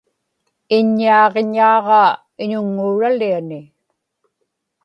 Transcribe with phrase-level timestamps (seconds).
[0.77, 2.11] iññaaġiñaaġaa
[2.43, 3.59] iñuŋŋuuraliani